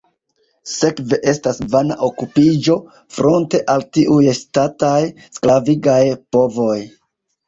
Sekve 0.69 1.17
estas 1.31 1.59
vana 1.73 1.97
okupiĝo, 2.07 2.77
fronte 3.17 3.59
al 3.73 3.85
tiuj 3.97 4.23
ŝtataj, 4.39 4.97
sklavigaj 5.39 5.99
povoj. 6.37 6.79